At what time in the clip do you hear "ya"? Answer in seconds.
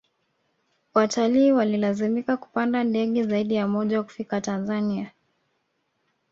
3.55-3.67